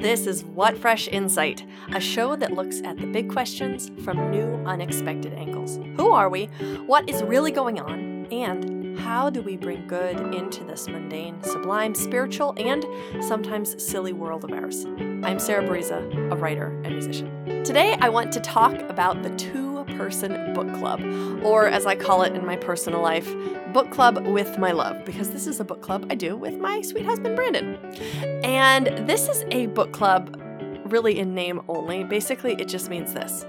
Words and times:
This 0.00 0.26
is 0.26 0.44
What 0.44 0.76
Fresh 0.76 1.08
Insight, 1.08 1.64
a 1.92 2.00
show 2.00 2.36
that 2.36 2.52
looks 2.52 2.80
at 2.82 2.98
the 2.98 3.06
big 3.06 3.30
questions 3.30 3.90
from 4.04 4.30
new, 4.30 4.54
unexpected 4.66 5.32
angles. 5.34 5.78
Who 5.96 6.10
are 6.10 6.28
we? 6.28 6.46
What 6.86 7.08
is 7.08 7.22
really 7.22 7.50
going 7.50 7.80
on? 7.80 8.26
And 8.30 8.98
how 8.98 9.30
do 9.30 9.40
we 9.42 9.56
bring 9.56 9.86
good 9.86 10.18
into 10.34 10.64
this 10.64 10.88
mundane, 10.88 11.42
sublime, 11.42 11.94
spiritual, 11.94 12.54
and 12.56 12.84
sometimes 13.24 13.82
silly 13.82 14.12
world 14.12 14.44
of 14.44 14.52
ours? 14.52 14.84
I'm 15.24 15.38
Sarah 15.38 15.66
Bariza, 15.66 16.32
a 16.32 16.36
writer 16.36 16.68
and 16.84 16.94
musician. 16.94 17.62
Today, 17.64 17.96
I 18.00 18.08
want 18.08 18.32
to 18.32 18.40
talk 18.40 18.78
about 18.90 19.22
the 19.22 19.30
two 19.36 19.73
person 19.96 20.54
book 20.54 20.72
club, 20.74 21.00
or 21.44 21.66
as 21.66 21.86
I 21.86 21.96
call 21.96 22.22
it 22.22 22.34
in 22.34 22.44
my 22.44 22.56
personal 22.56 23.00
life, 23.00 23.32
book 23.72 23.90
club 23.90 24.26
with 24.26 24.58
my 24.58 24.72
love, 24.72 25.04
because 25.04 25.30
this 25.30 25.46
is 25.46 25.60
a 25.60 25.64
book 25.64 25.82
club 25.82 26.06
I 26.10 26.14
do 26.14 26.36
with 26.36 26.58
my 26.58 26.82
sweet 26.82 27.04
husband, 27.04 27.36
Brandon. 27.36 27.76
And 28.44 29.08
this 29.08 29.28
is 29.28 29.44
a 29.50 29.66
book 29.66 29.92
club 29.92 30.40
really 30.86 31.18
in 31.18 31.34
name 31.34 31.60
only. 31.68 32.04
Basically, 32.04 32.54
it 32.54 32.68
just 32.68 32.90
means 32.90 33.14
this. 33.14 33.44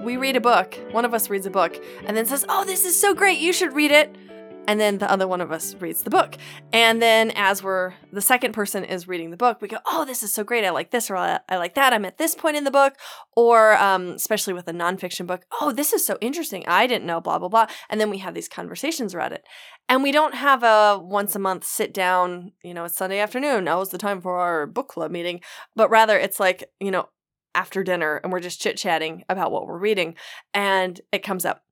We 0.00 0.16
read 0.16 0.36
a 0.36 0.40
book, 0.40 0.78
one 0.92 1.04
of 1.04 1.14
us 1.14 1.28
reads 1.28 1.46
a 1.46 1.50
book, 1.50 1.82
and 2.06 2.16
then 2.16 2.26
says, 2.26 2.44
Oh, 2.48 2.64
this 2.64 2.84
is 2.84 2.98
so 2.98 3.14
great, 3.14 3.38
you 3.38 3.52
should 3.52 3.74
read 3.74 3.90
it 3.90 4.16
and 4.66 4.80
then 4.80 4.98
the 4.98 5.10
other 5.10 5.28
one 5.28 5.40
of 5.40 5.52
us 5.52 5.74
reads 5.76 6.02
the 6.02 6.10
book. 6.10 6.36
And 6.72 7.00
then 7.00 7.30
as 7.32 7.62
we're 7.62 7.94
the 8.12 8.20
second 8.20 8.52
person 8.52 8.84
is 8.84 9.08
reading 9.08 9.30
the 9.30 9.36
book, 9.36 9.60
we 9.60 9.68
go, 9.68 9.78
"Oh, 9.86 10.04
this 10.04 10.22
is 10.22 10.32
so 10.32 10.44
great! 10.44 10.64
I 10.64 10.70
like 10.70 10.90
this, 10.90 11.10
or 11.10 11.16
I, 11.16 11.40
like 11.50 11.74
that. 11.74 11.92
I'm 11.92 12.04
at 12.04 12.18
this 12.18 12.34
point 12.34 12.56
in 12.56 12.64
the 12.64 12.70
book." 12.70 12.94
Or 13.36 13.74
um, 13.76 14.08
especially 14.10 14.54
with 14.54 14.68
a 14.68 14.72
nonfiction 14.72 15.26
book, 15.26 15.44
"Oh, 15.60 15.72
this 15.72 15.92
is 15.92 16.04
so 16.04 16.18
interesting! 16.20 16.64
I 16.66 16.86
didn't 16.86 17.06
know." 17.06 17.20
Blah 17.20 17.38
blah 17.38 17.48
blah. 17.48 17.66
And 17.88 18.00
then 18.00 18.10
we 18.10 18.18
have 18.18 18.34
these 18.34 18.48
conversations 18.48 19.14
around 19.14 19.32
it, 19.32 19.44
and 19.88 20.02
we 20.02 20.12
don't 20.12 20.34
have 20.34 20.62
a 20.62 20.98
once 21.02 21.34
a 21.36 21.40
month 21.40 21.64
sit 21.64 21.94
down. 21.94 22.52
You 22.62 22.74
know, 22.74 22.84
it's 22.84 22.96
Sunday 22.96 23.18
afternoon. 23.18 23.64
Now 23.64 23.80
is 23.80 23.90
the 23.90 23.98
time 23.98 24.20
for 24.20 24.38
our 24.38 24.66
book 24.66 24.88
club 24.88 25.10
meeting. 25.10 25.40
But 25.74 25.90
rather, 25.90 26.18
it's 26.18 26.40
like 26.40 26.64
you 26.80 26.90
know 26.90 27.08
after 27.54 27.82
dinner 27.82 28.20
and 28.22 28.30
we're 28.30 28.40
just 28.40 28.60
chit 28.60 28.76
chatting 28.76 29.24
about 29.28 29.50
what 29.50 29.66
we're 29.66 29.78
reading, 29.78 30.14
and 30.52 31.00
it 31.12 31.22
comes 31.22 31.44
up 31.44 31.62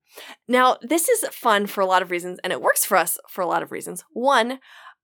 now, 0.47 0.77
this 0.81 1.09
is 1.09 1.27
fun 1.29 1.67
for 1.67 1.81
a 1.81 1.85
lot 1.85 2.01
of 2.01 2.11
reasons, 2.11 2.39
and 2.43 2.53
it 2.53 2.61
works 2.61 2.85
for 2.85 2.97
us 2.97 3.17
for 3.29 3.41
a 3.41 3.47
lot 3.47 3.63
of 3.63 3.71
reasons. 3.71 4.03
One, 4.11 4.59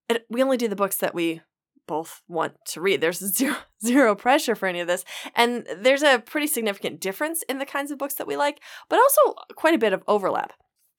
it, 0.09 0.25
we 0.29 0.43
only 0.43 0.57
do 0.57 0.67
the 0.67 0.75
books 0.75 0.97
that 0.97 1.15
we 1.15 1.41
both 1.87 2.21
want 2.27 2.53
to 2.65 2.81
read. 2.81 3.01
There's 3.01 3.19
zero, 3.35 3.55
zero 3.83 4.15
pressure 4.15 4.55
for 4.55 4.67
any 4.67 4.79
of 4.79 4.87
this. 4.87 5.03
And 5.35 5.67
there's 5.77 6.03
a 6.03 6.19
pretty 6.19 6.47
significant 6.47 7.01
difference 7.01 7.43
in 7.43 7.57
the 7.59 7.65
kinds 7.65 7.91
of 7.91 7.97
books 7.97 8.15
that 8.15 8.27
we 8.27 8.37
like, 8.37 8.61
but 8.89 8.99
also 8.99 9.35
quite 9.55 9.73
a 9.73 9.79
bit 9.79 9.93
of 9.93 10.03
overlap. 10.07 10.53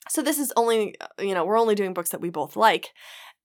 So 0.09 0.21
this 0.21 0.39
is 0.39 0.53
only, 0.57 0.95
uh, 1.01 1.07
you 1.21 1.35
know, 1.35 1.45
we're 1.45 1.59
only 1.59 1.75
doing 1.75 1.95
books 1.95 2.11
that 2.11 2.21
we 2.21 2.31
both 2.31 2.57
like. 2.57 2.93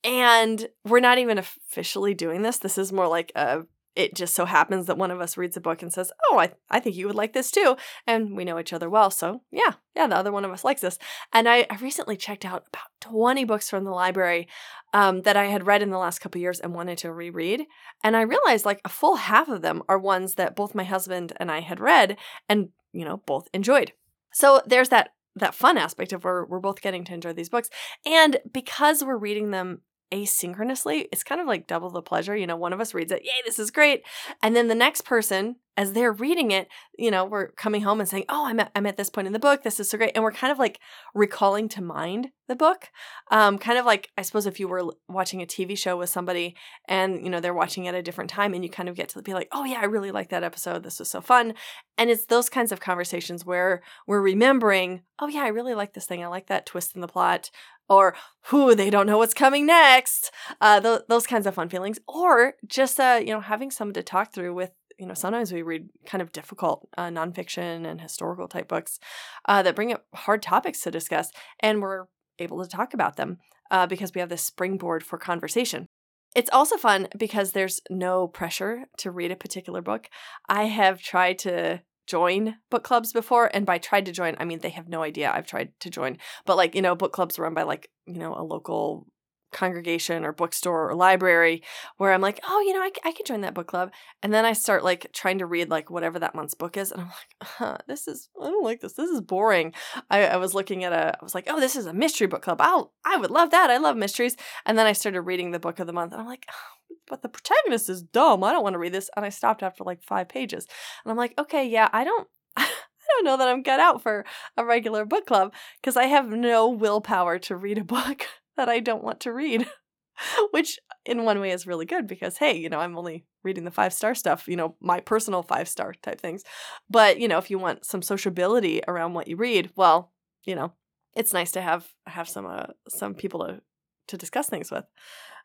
And 0.04 0.68
we're 0.86 1.00
not 1.00 1.18
even 1.18 1.38
officially 1.38 2.14
doing 2.14 2.42
this. 2.42 2.58
This 2.58 2.78
is 2.78 2.92
more 2.92 3.08
like 3.08 3.32
a 3.36 3.62
it 3.98 4.14
just 4.14 4.36
so 4.36 4.46
happens 4.46 4.86
that 4.86 4.98
one 4.98 5.10
of 5.10 5.20
us 5.20 5.38
reads 5.38 5.58
a 5.58 5.62
book 5.62 5.82
and 5.82 5.92
says, 5.92 6.12
Oh, 6.30 6.38
I, 6.38 6.52
I 6.70 6.80
think 6.80 6.96
you 6.96 7.08
would 7.08 7.16
like 7.16 7.34
this 7.34 7.50
too. 7.50 7.76
And 8.06 8.38
we 8.38 8.46
know 8.46 8.60
each 8.60 8.72
other 8.72 8.90
well. 8.90 9.10
So, 9.10 9.42
yeah, 9.52 9.74
yeah, 9.96 10.06
the 10.06 10.16
other 10.16 10.32
one 10.32 10.46
of 10.46 10.52
us 10.52 10.64
likes 10.64 10.82
this. 10.82 11.00
And 11.34 11.50
I, 11.50 11.66
I 11.70 11.78
recently 11.82 12.16
checked 12.16 12.46
out 12.46 12.66
about 12.68 12.86
20 13.02 13.44
books 13.46 13.70
from 13.70 13.84
the 13.84 13.92
library 13.92 14.48
um, 14.94 15.24
that 15.24 15.36
I 15.36 15.46
had 15.46 15.66
read 15.66 15.82
in 15.82 15.90
the 15.90 15.98
last 15.98 16.20
couple 16.20 16.40
years 16.40 16.60
and 16.60 16.76
wanted 16.76 17.00
to 17.00 17.12
reread. 17.12 17.66
And 18.04 18.16
I 18.16 18.22
realized 18.22 18.66
like 18.66 18.82
a 18.86 18.90
full 18.90 19.16
half 19.16 19.50
of 19.50 19.64
them 19.64 19.82
are 19.90 19.98
ones 19.98 20.36
that 20.36 20.56
both 20.56 20.76
my 20.76 20.84
husband 20.84 21.34
and 21.38 21.52
I 21.52 21.62
had 21.62 21.80
read 21.80 22.18
and, 22.48 22.70
you 22.94 23.04
know, 23.04 23.18
both 23.26 23.48
enjoyed. 23.54 23.94
So 24.32 24.62
there's 24.66 24.90
that 24.90 25.10
that 25.36 25.54
fun 25.54 25.78
aspect 25.78 26.14
of 26.14 26.24
where 26.24 26.46
we're 26.46 26.60
both 26.60 26.82
getting 26.82 27.04
to 27.06 27.14
enjoy 27.14 27.32
these 27.32 27.50
books. 27.50 27.70
And 28.06 28.38
because 28.52 29.04
we're 29.04 29.18
reading 29.18 29.52
them 29.52 29.82
asynchronously, 30.12 31.06
it's 31.12 31.24
kind 31.24 31.42
of 31.42 31.48
like 31.48 31.68
double 31.68 31.90
the 31.90 32.02
pleasure. 32.02 32.36
You 32.36 32.48
know, 32.48 32.56
one 32.56 32.74
of 32.74 32.82
us 32.82 32.94
reads 32.94 33.12
it, 33.12 33.24
yay, 33.24 33.32
this 33.46 33.60
is 33.60 33.72
great. 33.72 34.04
And 34.42 34.56
then 34.56 34.68
the 34.68 34.76
next 34.76 35.02
person, 35.02 35.58
as 35.78 35.94
they're 35.94 36.12
reading 36.12 36.50
it, 36.50 36.68
you 36.98 37.12
know, 37.12 37.24
we're 37.24 37.50
coming 37.52 37.84
home 37.84 38.00
and 38.00 38.10
saying, 38.10 38.26
oh, 38.28 38.48
I'm 38.48 38.60
at, 38.60 38.72
I'm 38.76 38.88
at 38.88 38.98
this 38.98 39.12
point 39.12 39.28
in 39.28 39.34
the 39.34 39.40
book. 39.40 39.62
This 39.62 39.80
is 39.80 39.90
so 39.90 39.98
great. 39.98 40.12
And 40.16 40.24
we're 40.24 40.32
kind 40.32 40.52
of 40.52 40.58
like 40.58 40.80
recalling 41.14 41.70
to 41.70 41.84
mind 41.84 42.30
the 42.48 42.56
book. 42.56 42.90
Um, 43.30 43.60
kind 43.60 43.78
of 43.78 43.86
like, 43.86 44.10
I 44.18 44.24
suppose, 44.24 44.48
if 44.48 44.60
you 44.60 44.68
were 44.68 44.92
watching 45.08 45.42
a 45.42 45.46
TV 45.46 45.78
show 45.78 45.96
with 45.96 46.10
somebody 46.10 46.56
and, 46.88 47.24
you 47.24 47.30
know, 47.30 47.40
they're 47.40 47.54
watching 47.54 47.88
at 47.88 47.94
a 47.94 48.02
different 48.02 48.32
time 48.32 48.56
and 48.56 48.64
you 48.64 48.72
kind 48.72 48.90
of 48.90 48.96
get 48.96 49.10
to 49.10 49.22
be 49.22 49.36
like, 49.36 49.50
oh, 49.52 49.66
yeah, 49.66 49.80
I 49.80 49.86
really 49.86 50.12
like 50.12 50.30
that 50.30 50.44
episode. 50.44 50.82
This 50.82 50.98
was 50.98 51.12
so 51.12 51.22
fun. 51.22 51.54
And 51.96 52.10
it's 52.10 52.26
those 52.26 52.50
kinds 52.50 52.72
of 52.72 52.80
conversations 52.80 53.46
where 53.46 53.84
we're 54.08 54.22
remembering, 54.22 55.04
oh, 55.20 55.28
yeah, 55.28 55.42
I 55.42 55.50
really 55.50 55.76
like 55.76 55.94
this 55.94 56.06
thing. 56.06 56.24
I 56.24 56.28
like 56.28 56.48
that 56.48 56.66
twist 56.66 56.96
in 56.96 57.02
the 57.02 57.08
plot 57.08 57.52
or 57.90 58.16
who 58.48 58.76
they 58.76 58.90
don't 58.90 59.08
know 59.08 59.18
what's 59.18 59.34
coming 59.34 59.66
next 59.66 60.32
uh, 60.60 60.80
th- 60.82 61.02
those 61.08 61.26
kinds 61.26 61.48
of 61.48 61.56
fun 61.56 61.70
feelings 61.70 62.00
or 62.08 62.56
just 62.66 63.00
uh, 63.00 63.18
you 63.22 63.32
know 63.32 63.40
having 63.40 63.72
someone 63.72 63.94
to 63.94 64.04
talk 64.04 64.34
through 64.34 64.54
with 64.54 64.72
you 64.98 65.06
know 65.06 65.14
sometimes 65.14 65.52
we 65.52 65.62
read 65.62 65.90
kind 66.06 66.22
of 66.22 66.32
difficult 66.32 66.88
uh, 66.98 67.08
nonfiction 67.08 67.86
and 67.86 68.02
historical 68.02 68.48
type 68.48 68.68
books 68.68 69.00
uh, 69.48 69.62
that 69.64 69.76
bring 69.76 69.94
up 69.94 70.06
hard 70.14 70.42
topics 70.42 70.82
to 70.82 70.92
discuss 70.92 71.32
and 71.60 71.82
we're 71.82 72.06
able 72.40 72.64
to 72.64 72.70
talk 72.70 72.94
about 72.94 73.16
them 73.16 73.38
uh, 73.72 73.88
because 73.88 74.14
we 74.14 74.22
have 74.22 74.30
this 74.30 74.44
springboard 74.44 75.04
for 75.04 75.18
conversation 75.18 75.88
it's 76.36 76.50
also 76.52 76.78
fun 76.78 77.08
because 77.18 77.52
there's 77.54 77.82
no 77.90 78.28
pressure 78.28 78.84
to 78.98 79.10
read 79.10 79.32
a 79.32 79.36
particular 79.36 79.82
book. 79.82 80.10
I 80.48 80.66
have 80.66 81.02
tried 81.02 81.40
to 81.40 81.82
join 82.08 82.56
book 82.70 82.84
clubs 82.84 83.12
before 83.12 83.52
and 83.54 83.66
by 83.66 83.78
tried 83.78 84.06
to 84.06 84.12
join 84.12 84.34
i 84.40 84.46
mean 84.46 84.60
they 84.60 84.70
have 84.70 84.88
no 84.88 85.04
idea 85.04 85.30
i've 85.30 85.46
tried 85.46 85.78
to 85.80 85.90
join 85.90 86.18
but 86.46 86.56
like 86.56 86.74
you 86.74 86.82
know 86.82 86.96
book 86.96 87.12
clubs 87.12 87.38
run 87.38 87.54
by 87.54 87.64
like 87.64 87.90
you 88.06 88.18
know 88.18 88.34
a 88.34 88.42
local 88.42 89.06
congregation 89.52 90.26
or 90.26 90.32
bookstore 90.32 90.90
or 90.90 90.96
library 90.96 91.64
where 91.98 92.14
i'm 92.14 92.22
like 92.22 92.40
oh 92.48 92.62
you 92.62 92.74
know 92.74 92.82
i, 92.82 92.92
I 93.04 93.12
could 93.12 93.26
join 93.26 93.42
that 93.42 93.54
book 93.54 93.68
club 93.68 93.92
and 94.22 94.34
then 94.34 94.46
i 94.46 94.54
start 94.54 94.84
like 94.84 95.12
trying 95.14 95.40
to 95.40 95.46
read 95.46 95.70
like 95.70 95.90
whatever 95.90 96.20
that 96.20 96.36
month's 96.36 96.54
book 96.54 96.78
is 96.78 96.92
and 96.92 97.02
i'm 97.02 97.08
like 97.08 97.16
huh, 97.44 97.78
this 97.88 98.08
is 98.08 98.30
i 98.42 98.46
don't 98.46 98.64
like 98.64 98.82
this 98.82 98.94
this 98.94 99.10
is 99.10 99.22
boring 99.22 99.74
I, 100.10 100.28
I 100.28 100.38
was 100.38 100.54
looking 100.54 100.84
at 100.84 100.94
a 100.94 101.18
i 101.20 101.24
was 101.24 101.36
like 101.36 101.46
oh 101.48 101.60
this 101.60 101.76
is 101.76 101.86
a 101.86 101.94
mystery 101.94 102.28
book 102.28 102.42
club 102.42 102.60
oh 102.62 102.92
i 103.06 103.18
would 103.18 103.32
love 103.32 103.52
that 103.52 103.70
i 103.70 103.78
love 103.78 103.98
mysteries 103.98 104.36
and 104.66 104.78
then 104.78 104.86
i 104.86 104.94
started 104.94 105.22
reading 105.22 105.52
the 105.52 105.60
book 105.60 105.80
of 105.80 105.88
the 105.88 105.94
month 105.94 106.12
and 106.12 106.22
i'm 106.22 106.28
like 106.28 106.46
oh, 106.52 106.78
but 107.08 107.22
the 107.22 107.30
protagonist 107.30 107.90
is 107.90 108.04
dumb. 108.04 108.44
I 108.44 108.52
don't 108.52 108.64
want 108.64 108.74
to 108.74 108.80
read 108.80 108.94
this. 108.94 109.10
And 109.16 109.26
I 109.26 109.30
stopped 109.30 109.64
after 109.64 109.84
like 109.84 110.04
five 110.04 110.28
pages. 110.28 110.68
And 111.04 111.12
I'm 111.12 111.18
like, 111.18 111.34
okay, 111.40 111.68
yeah, 111.68 111.90
I 111.92 112.04
don't. 112.04 112.28
I 112.58 113.22
don't 113.22 113.26
know 113.26 113.38
that 113.38 113.48
I'm 113.48 113.64
cut 113.64 113.80
out 113.80 114.04
for 114.04 114.26
a 114.58 114.66
regular 114.66 115.06
book 115.06 115.26
club 115.26 115.54
because 115.82 115.96
I 115.96 116.06
have 116.06 116.28
no 116.28 116.68
willpower 116.68 117.40
to 117.40 117.56
read 117.56 117.78
a 117.78 117.84
book 117.86 118.26
that 118.58 118.70
I 118.70 118.80
don't 118.80 119.04
want 119.04 119.22
to 119.22 119.34
read. 119.34 119.68
Which, 120.52 120.80
in 121.06 121.26
one 121.26 121.40
way, 121.40 121.52
is 121.52 121.68
really 121.68 121.86
good 121.86 122.08
because, 122.08 122.38
hey, 122.38 122.58
you 122.58 122.70
know, 122.70 122.80
I'm 122.80 122.98
only 122.98 123.26
reading 123.44 123.66
the 123.66 123.72
five 123.72 123.94
star 123.94 124.16
stuff, 124.16 124.48
you 124.48 124.56
know, 124.56 124.76
my 124.82 125.00
personal 125.00 125.44
five 125.44 125.70
star 125.70 125.94
type 126.02 126.20
things. 126.20 126.44
But, 126.90 127.20
you 127.20 127.28
know, 127.28 127.38
if 127.38 127.52
you 127.52 127.60
want 127.60 127.86
some 127.86 128.02
sociability 128.02 128.82
around 128.88 129.14
what 129.14 129.28
you 129.28 129.36
read, 129.36 129.70
well, 129.76 130.12
you 130.44 130.56
know, 130.56 130.74
it's 131.16 131.34
nice 131.34 131.52
to 131.52 131.62
have 131.62 131.88
have 132.08 132.28
some 132.28 132.46
uh, 132.46 132.68
some 132.90 133.14
people 133.14 133.46
to 133.46 133.62
to 134.08 134.18
discuss 134.18 134.48
things 134.48 134.72
with. 134.72 134.86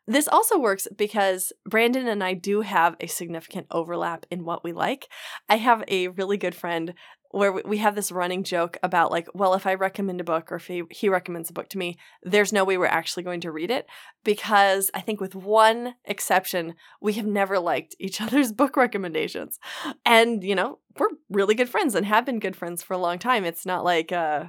This 0.05 0.27
also 0.27 0.59
works 0.59 0.87
because 0.97 1.53
Brandon 1.65 2.07
and 2.07 2.23
I 2.23 2.33
do 2.33 2.61
have 2.61 2.95
a 2.99 3.07
significant 3.07 3.67
overlap 3.71 4.25
in 4.29 4.43
what 4.43 4.63
we 4.63 4.73
like. 4.73 5.07
I 5.47 5.57
have 5.57 5.83
a 5.87 6.09
really 6.09 6.37
good 6.37 6.55
friend 6.55 6.93
where 7.33 7.51
we 7.51 7.79
have 7.79 7.95
this 7.95 8.11
running 8.11 8.43
joke 8.43 8.77
about 8.83 9.09
like, 9.09 9.27
well, 9.33 9.55
if 9.55 9.65
I 9.65 9.73
recommend 9.73 10.21
a 10.21 10.23
book 10.23 10.51
or 10.51 10.55
if 10.55 10.67
he, 10.67 10.83
he 10.91 11.09
recommends 11.09 11.49
a 11.49 11.53
book 11.53 11.67
to 11.69 11.79
me, 11.79 11.97
there's 12.21 12.53
no 12.53 12.63
way 12.63 12.77
we're 12.77 12.85
actually 12.85 13.23
going 13.23 13.41
to 13.41 13.51
read 13.51 13.71
it 13.71 13.87
because 14.23 14.91
I 14.93 15.01
think 15.01 15.19
with 15.19 15.33
one 15.33 15.95
exception, 16.05 16.75
we 17.01 17.13
have 17.13 17.25
never 17.25 17.57
liked 17.57 17.95
each 17.97 18.21
other's 18.21 18.51
book 18.51 18.77
recommendations. 18.77 19.57
And, 20.05 20.43
you 20.43 20.53
know, 20.53 20.77
we're 20.99 21.07
really 21.27 21.55
good 21.55 21.69
friends 21.69 21.95
and 21.95 22.05
have 22.05 22.23
been 22.23 22.39
good 22.39 22.55
friends 22.55 22.83
for 22.83 22.93
a 22.93 22.99
long 22.99 23.17
time. 23.17 23.45
It's 23.45 23.65
not 23.65 23.83
like 23.83 24.11
uh 24.11 24.45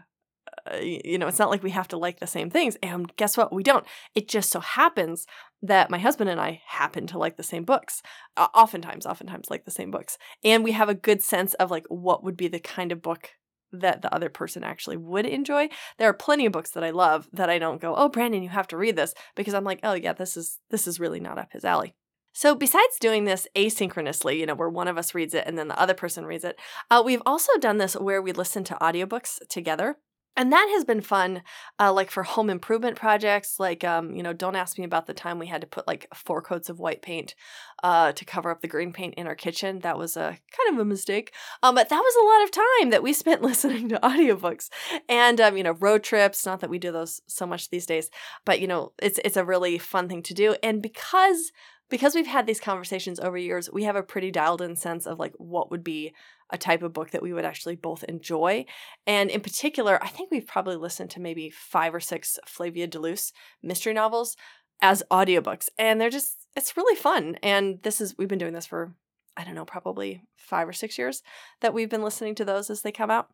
you 0.80 1.19
know, 1.19 1.26
it's 1.26 1.38
not 1.38 1.50
like 1.50 1.62
we 1.62 1.70
have 1.70 1.88
to 1.88 1.97
like 1.97 2.20
the 2.20 2.26
same 2.26 2.50
things. 2.50 2.76
And 2.82 3.15
guess 3.16 3.36
what? 3.36 3.53
We 3.53 3.62
don't. 3.62 3.86
It 4.15 4.28
just 4.28 4.50
so 4.50 4.60
happens 4.60 5.27
that 5.62 5.91
my 5.91 5.98
husband 5.98 6.30
and 6.30 6.41
I 6.41 6.62
happen 6.66 7.06
to 7.09 7.18
like 7.18 7.36
the 7.36 7.42
same 7.42 7.65
books. 7.65 8.03
Uh, 8.36 8.48
oftentimes, 8.54 9.06
oftentimes 9.06 9.50
like 9.50 9.65
the 9.65 9.71
same 9.71 9.91
books. 9.91 10.18
And 10.42 10.65
we 10.65 10.72
have 10.72 10.89
a 10.89 10.94
good 10.94 11.22
sense 11.22 11.54
of 11.54 11.71
like 11.71 11.84
what 11.89 12.24
would 12.24 12.36
be 12.36 12.48
the 12.48 12.60
kind 12.60 12.92
of 12.92 13.03
book 13.03 13.30
that 13.72 14.03
the 14.03 14.15
other 14.15 14.28
person 14.28 14.62
actually 14.62 14.97
would 14.97 15.27
enjoy. 15.27 15.68
There 15.98 16.09
are 16.09 16.15
plenty 16.15 16.47
of 16.47 16.53
books 16.53 16.71
that 16.71 16.84
I 16.84 16.91
love 16.91 17.28
that 17.33 17.50
I 17.50 17.59
don't 17.59 17.80
go, 17.80 17.94
"Oh, 17.97 18.09
Brandon, 18.09 18.42
you 18.42 18.48
have 18.50 18.68
to 18.68 18.77
read 18.77 18.97
this," 18.97 19.15
because 19.34 19.54
I'm 19.54 19.65
like, 19.65 19.80
"Oh 19.83 19.94
yeah, 19.94 20.12
this 20.12 20.36
is 20.36 20.60
this 20.71 20.86
is 20.86 21.00
really 21.00 21.21
not 21.21 21.39
up 21.39 21.53
his 21.53 21.65
alley." 21.65 21.94
So, 22.33 22.54
besides 22.54 22.98
doing 23.00 23.24
this 23.24 23.47
asynchronously, 23.54 24.39
you 24.39 24.47
know, 24.47 24.56
where 24.56 24.68
one 24.68 24.89
of 24.89 24.98
us 24.98 25.15
reads 25.15 25.34
it 25.34 25.44
and 25.47 25.56
then 25.56 25.68
the 25.68 25.78
other 25.78 25.94
person 25.94 26.27
reads 26.27 26.44
it, 26.44 26.59
uh, 26.91 27.03
we've 27.04 27.22
also 27.24 27.56
done 27.59 27.78
this 27.78 27.94
where 27.94 28.21
we 28.21 28.33
listen 28.33 28.65
to 28.65 28.74
audiobooks 28.80 29.39
together 29.48 29.98
and 30.36 30.53
that 30.53 30.69
has 30.72 30.84
been 30.84 31.01
fun 31.01 31.42
uh, 31.78 31.92
like 31.92 32.10
for 32.10 32.22
home 32.22 32.51
improvement 32.51 32.97
projects 32.97 33.59
like 33.59 33.84
um, 33.84 34.15
you 34.15 34.22
know 34.22 34.33
don't 34.33 34.57
ask 34.57 34.78
me 34.78 34.84
about 34.84 35.07
the 35.07 35.15
time 35.15 35.39
we 35.39 35.47
had 35.47 35.60
to 35.60 35.66
put 35.66 35.86
like 35.86 36.07
four 36.15 36.42
coats 36.42 36.69
of 36.69 36.78
white 36.78 37.03
paint 37.03 37.34
uh, 37.83 38.13
to 38.13 38.25
cover 38.25 38.51
up 38.51 38.60
the 38.60 38.69
green 38.69 38.92
paint 38.92 39.15
in 39.15 39.27
our 39.27 39.34
kitchen. 39.34 39.81
That 39.81 39.98
was 39.98 40.16
a 40.16 40.39
kind 40.57 40.72
of 40.72 40.78
a 40.78 40.84
mistake. 40.84 41.34
Um, 41.63 41.75
but 41.75 41.91
that 41.91 42.01
was 42.01 42.16
a 42.16 42.27
lot 42.27 42.45
of 42.45 42.51
time 42.51 42.91
that 42.91 43.03
we 43.03 43.13
spent 43.13 43.42
listening 43.42 43.89
to 43.91 43.98
audiobooks 44.01 44.69
and 45.09 45.41
um, 45.41 45.57
you 45.57 45.63
know 45.63 45.77
road 45.81 46.03
trips 46.03 46.47
not 46.47 46.60
that 46.60 46.71
we 46.71 46.78
do 46.78 46.92
those 46.92 47.21
so 47.27 47.47
much 47.47 47.71
these 47.71 47.87
days 47.87 48.10
but 48.45 48.60
you 48.60 48.66
know 48.66 48.92
it's 49.01 49.21
it's 49.25 49.37
a 49.37 49.45
really 49.45 49.78
fun 49.78 50.09
thing 50.09 50.22
to 50.22 50.34
do. 50.34 50.57
And 50.63 50.83
because 50.83 51.53
because 51.91 52.15
we've 52.15 52.27
had 52.27 52.47
these 52.47 52.60
conversations 52.60 53.21
over 53.21 53.37
years, 53.37 53.71
we 53.71 53.84
have 53.84 53.97
a 53.97 54.03
pretty 54.03 54.30
dialed 54.30 54.63
in 54.63 54.75
sense 54.75 55.07
of 55.07 55.19
like 55.19 55.34
what 55.37 55.71
would 55.71 55.84
be 55.84 56.15
a 56.50 56.58
type 56.58 56.82
of 56.82 56.92
book 56.92 57.10
that 57.10 57.22
we 57.22 57.32
would 57.32 57.44
actually 57.44 57.76
both 57.76 58.04
enjoy. 58.04 58.64
And 59.06 59.30
in 59.30 59.41
particular, 59.41 60.02
I 60.02 60.08
think 60.08 60.30
we've 60.30 60.46
probably 60.46 60.76
listened 60.76 61.10
to 61.10 61.20
maybe 61.20 61.50
five 61.50 61.94
or 61.94 62.00
six 62.00 62.38
Flavia 62.46 62.86
de 62.86 62.98
Luce 62.98 63.32
mystery 63.62 63.92
novels 63.92 64.36
as 64.82 65.02
audiobooks. 65.10 65.68
And 65.78 66.00
they're 66.00 66.10
just, 66.10 66.46
it's 66.56 66.76
really 66.76 66.96
fun. 66.96 67.36
And 67.42 67.80
this 67.82 68.00
is, 68.00 68.14
we've 68.18 68.28
been 68.28 68.38
doing 68.38 68.52
this 68.52 68.66
for, 68.66 68.94
I 69.36 69.44
don't 69.44 69.54
know, 69.54 69.64
probably 69.64 70.22
five 70.36 70.68
or 70.68 70.72
six 70.72 70.98
years 70.98 71.22
that 71.60 71.74
we've 71.74 71.91
been 71.91 72.02
listening 72.02 72.34
to 72.36 72.44
those 72.44 72.70
as 72.70 72.82
they 72.82 72.92
come 72.92 73.10
out. 73.10 73.28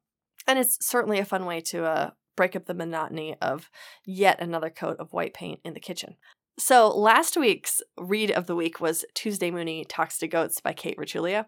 And 0.47 0.59
it's 0.59 0.79
certainly 0.85 1.19
a 1.19 1.25
fun 1.25 1.45
way 1.45 1.61
to 1.63 1.85
uh, 1.85 2.11
break 2.37 2.57
up 2.57 2.67
the 2.67 2.75
monotony 2.75 3.37
of 3.43 3.71
yet 4.07 4.41
another 4.41 4.71
coat 4.71 4.97
of 4.99 5.13
white 5.13 5.35
paint 5.35 5.61
in 5.65 5.75
the 5.75 5.81
kitchen. 5.81 6.17
So 6.59 6.89
last 6.89 7.37
week's 7.37 7.81
read 7.99 8.31
of 8.31 8.47
the 8.47 8.55
week 8.55 8.81
was 8.81 9.05
Tuesday 9.15 9.51
Mooney 9.51 9.85
Talks 9.85 10.19
to 10.19 10.29
Ghosts 10.29 10.61
by 10.61 10.73
Kate 10.73 10.97
Racculia. 10.99 11.47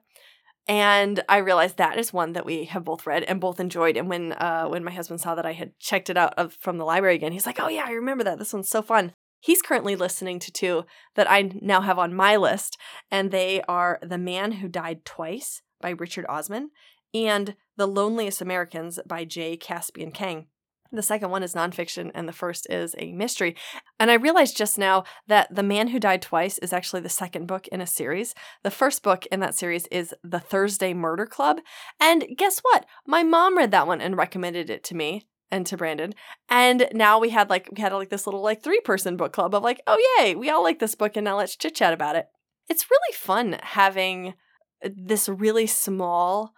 And 0.68 1.22
I 1.28 1.38
realized 1.38 1.76
that 1.76 1.98
is 1.98 2.12
one 2.12 2.34
that 2.34 2.46
we 2.46 2.66
have 2.66 2.84
both 2.84 3.06
read 3.06 3.24
and 3.24 3.40
both 3.40 3.58
enjoyed. 3.58 3.96
And 3.96 4.08
when 4.08 4.32
uh, 4.32 4.66
when 4.66 4.84
my 4.84 4.92
husband 4.92 5.20
saw 5.20 5.34
that 5.34 5.46
I 5.46 5.52
had 5.52 5.78
checked 5.80 6.08
it 6.08 6.16
out 6.16 6.34
of, 6.36 6.54
from 6.54 6.78
the 6.78 6.84
library 6.84 7.16
again, 7.16 7.32
he's 7.32 7.46
like, 7.46 7.58
"Oh 7.60 7.68
yeah, 7.68 7.84
I 7.86 7.92
remember 7.92 8.24
that. 8.24 8.38
This 8.38 8.52
one's 8.52 8.68
so 8.68 8.82
fun." 8.82 9.12
He's 9.40 9.60
currently 9.60 9.96
listening 9.96 10.38
to 10.38 10.52
two 10.52 10.84
that 11.16 11.28
I 11.28 11.50
now 11.60 11.80
have 11.80 11.98
on 11.98 12.14
my 12.14 12.36
list, 12.36 12.78
and 13.10 13.32
they 13.32 13.60
are 13.62 13.98
The 14.00 14.18
Man 14.18 14.52
Who 14.52 14.68
Died 14.68 15.04
Twice 15.04 15.62
by 15.80 15.90
Richard 15.90 16.26
Osman 16.28 16.70
and 17.12 17.56
The 17.76 17.88
Loneliest 17.88 18.40
Americans 18.40 19.00
by 19.04 19.24
Jay 19.24 19.56
Caspian 19.56 20.12
Kang. 20.12 20.46
The 20.92 21.02
second 21.02 21.30
one 21.30 21.42
is 21.42 21.54
nonfiction, 21.54 22.10
and 22.14 22.28
the 22.28 22.32
first 22.32 22.66
is 22.68 22.94
a 22.98 23.12
mystery. 23.12 23.56
And 23.98 24.10
I 24.10 24.14
realized 24.14 24.56
just 24.56 24.78
now 24.78 25.04
that 25.26 25.54
The 25.54 25.62
Man 25.62 25.88
Who 25.88 25.98
Died 25.98 26.20
Twice 26.20 26.58
is 26.58 26.72
actually 26.72 27.00
the 27.00 27.08
second 27.08 27.46
book 27.46 27.66
in 27.68 27.80
a 27.80 27.86
series. 27.86 28.34
The 28.62 28.70
first 28.70 29.02
book 29.02 29.24
in 29.32 29.40
that 29.40 29.54
series 29.54 29.86
is 29.86 30.14
The 30.22 30.38
Thursday 30.38 30.92
Murder 30.92 31.24
Club. 31.24 31.60
And 31.98 32.26
guess 32.36 32.60
what? 32.60 32.84
My 33.06 33.22
mom 33.22 33.56
read 33.56 33.70
that 33.70 33.86
one 33.86 34.02
and 34.02 34.18
recommended 34.18 34.68
it 34.68 34.84
to 34.84 34.94
me 34.94 35.26
and 35.50 35.66
to 35.66 35.78
Brandon. 35.78 36.14
And 36.50 36.88
now 36.92 37.18
we 37.18 37.30
had 37.30 37.48
like 37.48 37.70
we 37.74 37.80
had 37.80 37.92
like 37.92 38.10
this 38.10 38.26
little 38.26 38.42
like 38.42 38.62
three 38.62 38.80
person 38.80 39.16
book 39.16 39.32
club 39.32 39.54
of 39.54 39.62
like, 39.62 39.80
oh 39.86 39.98
yay, 40.18 40.34
we 40.34 40.50
all 40.50 40.62
like 40.62 40.78
this 40.78 40.94
book 40.94 41.16
and 41.16 41.24
now 41.24 41.38
let's 41.38 41.56
chit 41.56 41.74
chat 41.74 41.94
about 41.94 42.16
it. 42.16 42.26
It's 42.68 42.90
really 42.90 43.14
fun 43.14 43.58
having 43.62 44.34
this 44.82 45.28
really 45.28 45.66
small 45.66 46.52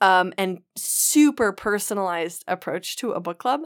um, 0.00 0.32
and 0.38 0.60
super 1.10 1.52
personalized 1.52 2.44
approach 2.46 2.96
to 2.96 3.12
a 3.12 3.20
book 3.20 3.38
club. 3.38 3.62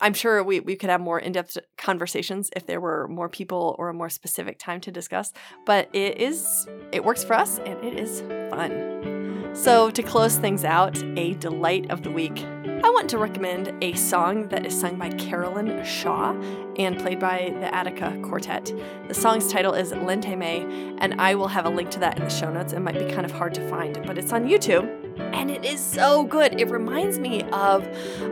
I'm 0.00 0.14
sure 0.14 0.42
we, 0.42 0.60
we 0.60 0.76
could 0.76 0.90
have 0.90 1.00
more 1.00 1.18
in 1.18 1.32
depth 1.32 1.58
conversations 1.76 2.50
if 2.56 2.66
there 2.66 2.80
were 2.80 3.08
more 3.08 3.28
people 3.28 3.74
or 3.78 3.88
a 3.88 3.94
more 3.94 4.08
specific 4.08 4.58
time 4.58 4.80
to 4.82 4.92
discuss, 4.92 5.32
but 5.66 5.88
it 5.92 6.18
is, 6.18 6.66
it 6.92 7.04
works 7.04 7.24
for 7.24 7.34
us 7.34 7.58
and 7.66 7.82
it 7.84 7.98
is 7.98 8.20
fun. 8.50 9.50
So, 9.54 9.90
to 9.90 10.02
close 10.02 10.36
things 10.36 10.64
out, 10.64 11.02
a 11.16 11.34
delight 11.34 11.90
of 11.90 12.02
the 12.04 12.10
week, 12.10 12.44
I 12.84 12.90
want 12.90 13.10
to 13.10 13.18
recommend 13.18 13.74
a 13.82 13.94
song 13.94 14.48
that 14.48 14.64
is 14.64 14.78
sung 14.78 14.98
by 14.98 15.10
Caroline 15.10 15.84
Shaw 15.84 16.32
and 16.78 16.98
played 16.98 17.18
by 17.18 17.52
the 17.58 17.66
Attacca 17.66 18.22
Quartet. 18.22 18.72
The 19.08 19.14
song's 19.14 19.50
title 19.50 19.74
is 19.74 19.92
Lente 19.92 20.36
Me, 20.38 20.94
and 20.98 21.20
I 21.20 21.34
will 21.34 21.48
have 21.48 21.66
a 21.66 21.70
link 21.70 21.90
to 21.92 21.98
that 22.00 22.18
in 22.18 22.24
the 22.24 22.30
show 22.30 22.52
notes. 22.52 22.72
It 22.72 22.80
might 22.80 22.98
be 22.98 23.10
kind 23.12 23.24
of 23.24 23.32
hard 23.32 23.52
to 23.54 23.68
find, 23.68 24.00
but 24.06 24.16
it's 24.16 24.32
on 24.32 24.46
YouTube 24.46 24.97
and 25.38 25.50
it 25.52 25.64
is 25.64 25.80
so 25.80 26.24
good. 26.24 26.60
It 26.60 26.68
reminds 26.68 27.18
me 27.18 27.42
of 27.52 27.86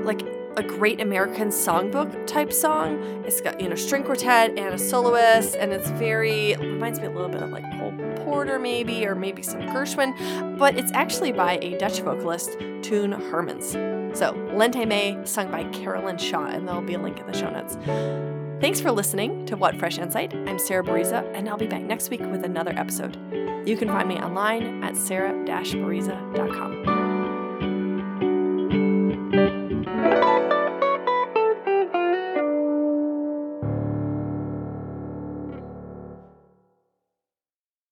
like 0.05 0.23
a 0.57 0.63
great 0.63 1.01
American 1.01 1.49
songbook 1.49 2.27
type 2.27 2.53
song. 2.53 2.99
It's 3.25 3.41
got, 3.41 3.61
you 3.61 3.69
know, 3.69 3.77
string 3.77 4.03
quartet 4.03 4.59
and 4.59 4.75
a 4.75 4.79
soloist, 4.79 5.55
and 5.55 5.73
it's 5.73 5.89
very, 5.91 6.57
reminds 6.57 6.99
me 6.99 7.07
a 7.07 7.11
little 7.11 7.29
bit 7.29 7.43
of 7.43 7.51
like 7.51 7.65
Cole 7.79 7.93
Porter, 8.25 8.59
maybe, 8.59 9.07
or 9.07 9.15
maybe 9.15 9.43
some 9.43 9.61
Gershwin, 9.61 10.59
but 10.59 10.77
it's 10.77 10.91
actually 10.93 11.31
by 11.31 11.59
a 11.63 11.79
Dutch 11.79 12.01
vocalist, 12.01 12.53
Toon 12.83 13.13
Hermans. 13.13 14.17
So, 14.17 14.33
Lente 14.55 14.87
Me, 14.87 15.19
sung 15.25 15.51
by 15.51 15.65
Caroline 15.65 16.19
Shaw, 16.19 16.47
and 16.47 16.67
there'll 16.67 16.81
be 16.81 16.95
a 16.95 16.99
link 16.99 17.21
in 17.21 17.27
the 17.27 17.35
show 17.35 17.51
notes. 17.51 17.77
Thanks 18.59 18.81
for 18.81 18.91
listening 18.91 19.45
to 19.47 19.57
What 19.57 19.77
Fresh 19.77 19.99
Insight. 19.99 20.35
I'm 20.35 20.59
Sarah 20.59 20.83
Bariza, 20.83 21.31
and 21.35 21.47
I'll 21.47 21.59
be 21.59 21.67
back 21.67 21.83
next 21.83 22.09
week 22.09 22.23
with 22.23 22.43
another 22.43 22.73
episode. 22.77 23.15
You 23.69 23.77
can 23.77 23.89
find 23.89 24.09
me 24.09 24.17
online 24.17 24.83
at 24.83 24.97
sarah-bariza.com. 24.97 27.06